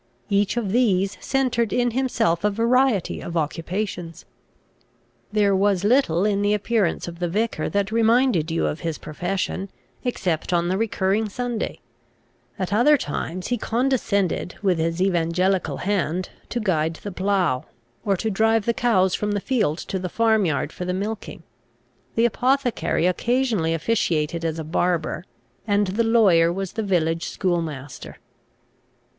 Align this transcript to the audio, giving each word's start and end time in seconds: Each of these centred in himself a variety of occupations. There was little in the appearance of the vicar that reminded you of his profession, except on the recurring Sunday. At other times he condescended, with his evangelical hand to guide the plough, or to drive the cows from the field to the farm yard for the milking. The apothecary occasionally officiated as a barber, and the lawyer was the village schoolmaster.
Each 0.29 0.57
of 0.57 0.71
these 0.71 1.15
centred 1.23 1.71
in 1.71 1.91
himself 1.91 2.43
a 2.43 2.49
variety 2.49 3.21
of 3.21 3.37
occupations. 3.37 4.25
There 5.31 5.55
was 5.55 5.83
little 5.83 6.25
in 6.25 6.41
the 6.41 6.55
appearance 6.55 7.07
of 7.07 7.19
the 7.19 7.27
vicar 7.29 7.69
that 7.69 7.91
reminded 7.91 8.49
you 8.49 8.65
of 8.65 8.79
his 8.79 8.97
profession, 8.97 9.69
except 10.03 10.53
on 10.53 10.69
the 10.69 10.77
recurring 10.79 11.29
Sunday. 11.29 11.81
At 12.57 12.73
other 12.73 12.97
times 12.97 13.49
he 13.49 13.59
condescended, 13.59 14.55
with 14.63 14.79
his 14.79 14.99
evangelical 15.03 15.77
hand 15.77 16.29
to 16.49 16.59
guide 16.59 16.95
the 16.95 17.11
plough, 17.11 17.65
or 18.03 18.17
to 18.17 18.31
drive 18.31 18.65
the 18.65 18.73
cows 18.73 19.13
from 19.13 19.33
the 19.33 19.39
field 19.39 19.77
to 19.77 19.99
the 19.99 20.09
farm 20.09 20.47
yard 20.47 20.71
for 20.73 20.83
the 20.83 20.95
milking. 20.95 21.43
The 22.15 22.25
apothecary 22.25 23.05
occasionally 23.05 23.75
officiated 23.75 24.43
as 24.43 24.57
a 24.57 24.63
barber, 24.63 25.25
and 25.67 25.85
the 25.85 26.03
lawyer 26.03 26.51
was 26.51 26.71
the 26.73 26.81
village 26.81 27.25
schoolmaster. 27.27 28.17